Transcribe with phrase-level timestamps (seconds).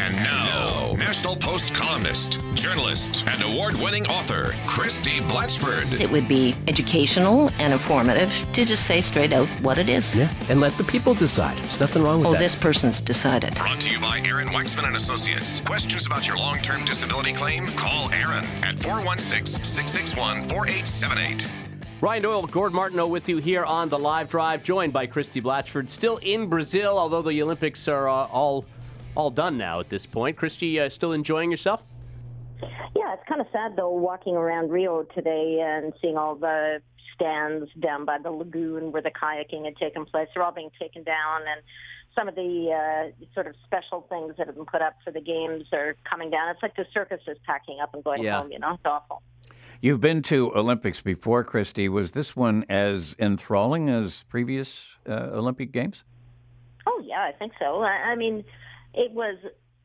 [0.00, 6.00] And now, National Post columnist, journalist, and award winning author, Christie Blatchford.
[6.00, 10.14] It would be educational and informative to just say straight out what it is.
[10.14, 11.56] Yeah, and let the people decide.
[11.58, 12.38] There's nothing wrong with Oh, that.
[12.38, 13.54] Oh, this person's decided.
[13.56, 15.60] Brought to you by Aaron Waxman and Associates.
[15.60, 17.66] Questions about your long term disability claim?
[17.68, 21.48] Call Aaron at 416 661 4878.
[22.00, 25.90] Ryan Doyle, Gord Martineau with you here on the live drive, joined by Christie Blatchford.
[25.90, 28.64] Still in Brazil, although the Olympics are uh, all
[29.18, 30.36] all done now at this point.
[30.36, 31.82] Christie, uh, still enjoying yourself?
[32.62, 36.80] Yeah, it's kind of sad though walking around Rio today and seeing all the
[37.14, 40.28] stands down by the lagoon where the kayaking had taken place.
[40.34, 41.60] They're all being taken down, and
[42.14, 45.20] some of the uh, sort of special things that have been put up for the
[45.20, 46.48] games are coming down.
[46.50, 48.40] It's like the circus is packing up and going Yeah.
[48.40, 48.52] home.
[48.52, 49.22] You know, it's awful.
[49.80, 51.88] You've been to Olympics before, Christie.
[51.88, 56.02] Was this one as enthralling as previous uh, Olympic Games?
[56.86, 57.82] Oh yeah, I think so.
[57.82, 58.44] I, I mean,
[58.94, 59.36] it was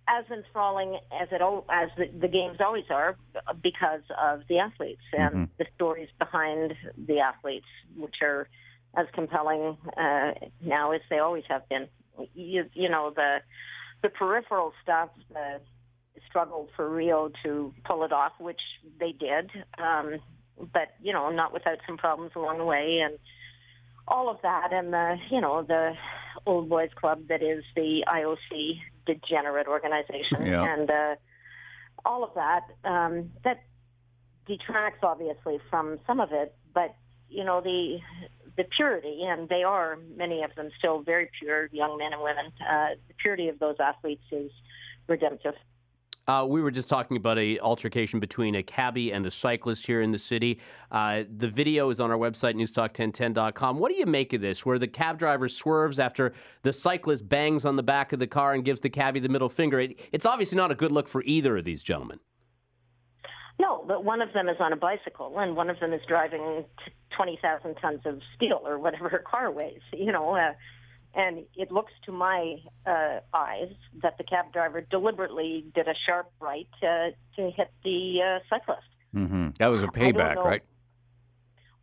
[0.08, 3.16] as enthralling as it as the, the games always are
[3.62, 8.48] because of the athletes and the stories behind the athletes, which are
[8.96, 10.32] as compelling uh,
[10.62, 11.88] now as they always have been.
[12.36, 13.38] You, you know the
[14.02, 15.62] the peripheral stuff, the
[16.30, 18.62] struggle for Rio to pull it off, which
[19.00, 20.20] they did, um,
[20.58, 23.18] but you know not without some problems along the way and
[24.08, 25.94] all of that and the you know the
[26.46, 30.46] old boys club that is the IOC degenerate organization.
[30.46, 30.74] Yeah.
[30.74, 31.16] and uh,
[32.06, 33.64] all of that um, that
[34.46, 36.96] detracts obviously from some of it but
[37.30, 38.00] you know the
[38.56, 42.52] the purity and they are many of them still very pure young men and women.
[42.62, 44.52] Uh, the purity of those athletes is
[45.08, 45.56] redemptive
[46.28, 50.02] Uh, we were just talking about a altercation between a cabbie and a cyclist here
[50.02, 50.60] in the city.
[50.92, 53.78] Uh, the video is on our website, newstalk1010.com.
[53.78, 57.66] What do you make of this, where the cab driver swerves after the cyclist bangs
[57.66, 59.80] on the back of the car and gives the cabbie the middle finger?
[59.82, 62.20] It, it's obviously not a good look for either of these gentlemen.
[63.60, 66.66] No, but one of them is on a bicycle, and one of them is driving
[66.86, 70.36] t- 20,000 tons of steel or whatever her car weighs, you know.
[70.36, 70.54] Uh,
[71.14, 76.32] and it looks to my uh, eyes that the cab driver deliberately did a sharp
[76.40, 78.88] right uh, to hit the uh, cyclist.
[79.16, 79.50] Mm-hmm.
[79.60, 80.44] That was a payback, know.
[80.44, 80.64] right?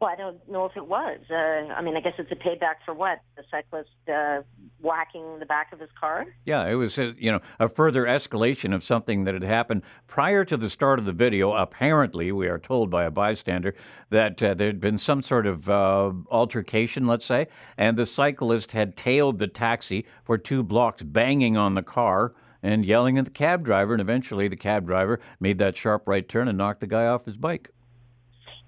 [0.00, 1.20] Well, I don't know if it was.
[1.30, 3.20] Uh, I mean, I guess it's a payback for what?
[3.36, 4.42] The cyclist uh,
[4.82, 6.26] whacking the back of his car?
[6.44, 10.44] Yeah, it was uh, you know a further escalation of something that had happened prior
[10.44, 11.52] to the start of the video.
[11.52, 13.74] Apparently, we are told by a bystander
[14.10, 17.46] that uh, there had been some sort of uh, altercation, let's say,
[17.76, 22.84] and the cyclist had tailed the taxi for two blocks, banging on the car and
[22.84, 23.92] yelling at the cab driver.
[23.92, 27.24] And eventually, the cab driver made that sharp right turn and knocked the guy off
[27.24, 27.70] his bike.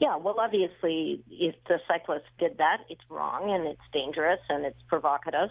[0.02, 4.82] Yeah, well, obviously, if the cyclist did that, it's wrong and it's dangerous and it's
[4.88, 5.50] provocative.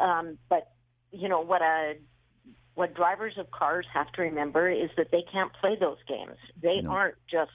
[0.00, 0.72] Um, but
[1.12, 1.94] you know what a
[2.74, 6.36] what drivers of cars have to remember is that they can't play those games.
[6.62, 7.50] They aren't just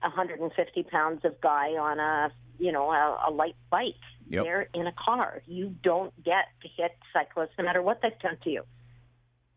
[0.00, 3.94] 150 pounds of guy on a you know a, a light bike.
[4.28, 4.44] Yep.
[4.44, 5.42] They're in a car.
[5.46, 8.62] You don't get to hit cyclists no matter what they've done to you.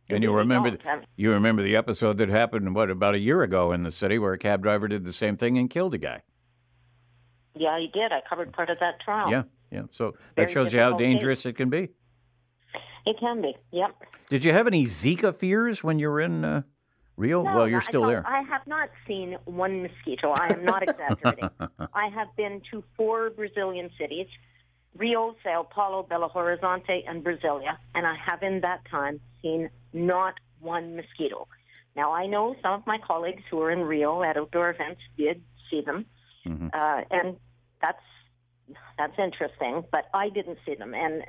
[0.10, 0.80] And you remember mean,
[1.16, 4.34] you remember the episode that happened what about a year ago in the city where
[4.34, 6.22] a cab driver did the same thing and killed a guy.
[7.56, 8.12] yeah, you did.
[8.12, 9.32] I covered part of that trial.
[9.32, 9.84] Yeah, yeah.
[9.92, 11.14] So that shows you how difficult case.
[11.14, 11.90] dangerous it can be.
[13.06, 13.56] It can be.
[13.72, 13.96] Yep.
[14.30, 16.62] Did you have any Zika fears when you were in uh,
[17.18, 17.44] Rio?
[17.44, 18.28] No, well, you're I still don't- there.
[18.28, 20.32] I have not seen one mosquito.
[20.32, 21.50] I am not exaggerating.
[21.94, 24.28] I have been to four Brazilian cities
[24.98, 30.36] Rio, Sao Paulo, Belo Horizonte, and Brasilia, and I have in that time seen not
[30.62, 31.48] one mosquito.
[31.98, 35.42] Now, I know some of my colleagues who were in Rio at outdoor events did
[35.70, 36.06] see them,
[36.46, 36.74] Mhm.
[36.74, 37.36] uh, and
[37.82, 38.00] that's
[38.98, 40.94] that's interesting, but I didn't see them.
[40.94, 41.22] And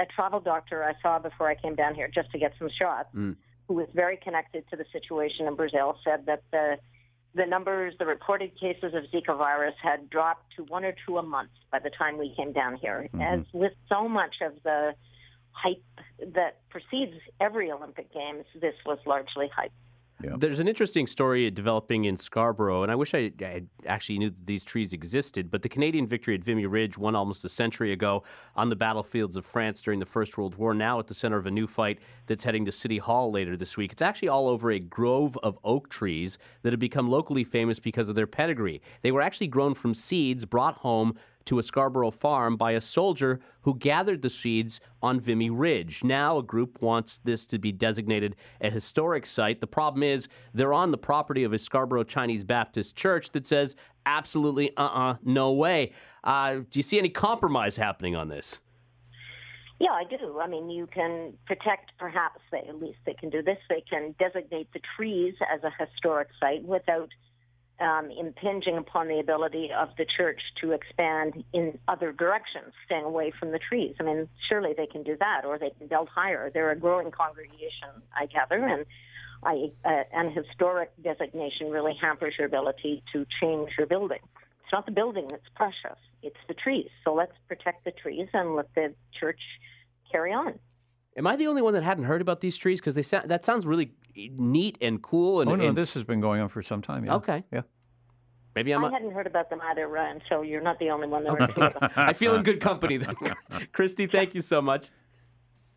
[0.00, 3.08] a travel doctor I saw before I came down here just to get some shots,
[3.14, 3.36] Mm.
[3.68, 6.78] who was very connected to the situation in Brazil, said that the
[7.34, 11.22] the numbers, the reported cases of Zika virus had dropped to one or two a
[11.22, 13.10] month by the time we came down here.
[13.20, 14.94] As with so much of the
[15.50, 15.82] hype
[16.18, 19.72] that precedes every Olympic Games, this was largely hype.
[20.38, 24.46] There's an interesting story developing in Scarborough, and I wish I, I actually knew that
[24.46, 25.50] these trees existed.
[25.50, 28.22] But the Canadian victory at Vimy Ridge, won almost a century ago
[28.56, 31.46] on the battlefields of France during the First World War, now at the center of
[31.46, 33.92] a new fight that's heading to City Hall later this week.
[33.92, 38.08] It's actually all over a grove of oak trees that have become locally famous because
[38.08, 38.80] of their pedigree.
[39.02, 41.16] They were actually grown from seeds brought home
[41.46, 46.04] to a Scarborough farm by a soldier who gathered the seeds on Vimy Ridge.
[46.04, 49.60] Now, a group wants this to be designated a historic site.
[49.60, 53.74] The problem is they're on the property of a Scarborough Chinese Baptist church that says
[54.04, 55.92] absolutely uh uh no way.
[56.22, 58.60] Uh, do you see any compromise happening on this?
[59.78, 60.40] Yeah, I do.
[60.40, 63.58] I mean, you can protect, perhaps, they, at least they can do this.
[63.68, 67.10] They can designate the trees as a historic site without
[67.80, 73.32] um, impinging upon the ability of the church to expand in other directions, staying away
[73.38, 73.94] from the trees.
[74.00, 76.50] I mean, surely they can do that, or they can build higher.
[76.52, 78.86] They're a growing congregation, I gather, and
[79.42, 84.20] I, uh, an historic designation really hampers your ability to change your building.
[84.62, 86.88] It's not the building that's precious, it's the trees.
[87.04, 89.40] So let's protect the trees and let the church
[90.10, 90.58] carry on.
[91.16, 92.80] Am I the only one that hadn't heard about these trees?
[92.80, 95.40] Because they sound, that sounds really neat and cool.
[95.40, 97.04] And, oh no, and- this has been going on for some time.
[97.04, 97.16] Yeah.
[97.16, 97.44] Okay.
[97.52, 97.62] Yeah.
[98.54, 98.84] maybe I'm.
[98.84, 101.38] I a- hadn't heard about them either, Ryan, so you're not the only one that
[101.38, 101.96] heard about.
[101.96, 103.14] I feel in good company then.
[103.72, 104.88] Christie, thank you so much.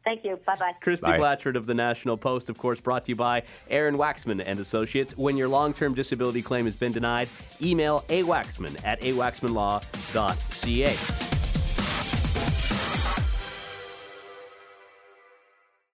[0.05, 0.39] Thank you.
[0.45, 0.71] Bye bye.
[0.81, 1.19] Christie Bye.
[1.19, 5.15] Blatchford of the National Post, of course, brought to you by Aaron Waxman and Associates.
[5.17, 7.27] When your long-term disability claim has been denied,
[7.61, 11.28] email awaxman at awaxmanlaw.ca.